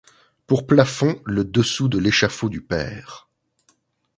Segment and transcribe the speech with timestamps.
[0.47, 3.29] Pour plafond le dessous de l’échafaud du père!